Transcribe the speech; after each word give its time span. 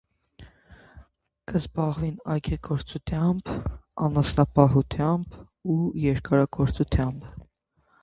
Կը 1.51 1.59
զբաղին 1.63 2.15
այգեգործութեամբ, 2.37 3.53
անասնապահութեամբ 4.09 5.41
եւ 5.79 6.05
երկրագործութեամբ։ 6.11 7.33